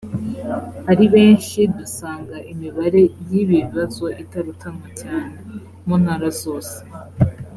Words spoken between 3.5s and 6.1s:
bibazo itarutanwa cyane mu